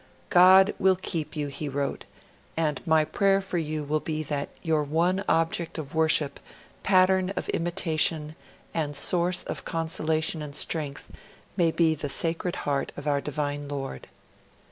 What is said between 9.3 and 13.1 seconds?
of consolation and strength, may be the Sacred Heart of